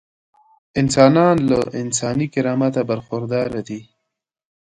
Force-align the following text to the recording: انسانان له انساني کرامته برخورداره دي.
انسانان 0.81 1.35
له 1.49 1.59
انساني 1.81 2.27
کرامته 2.33 2.81
برخورداره 2.89 3.59
دي. 3.67 3.81